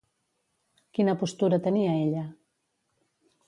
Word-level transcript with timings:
Quina 0.99 1.15
postura 1.21 1.61
tenia 1.67 1.95
ella? 2.07 2.27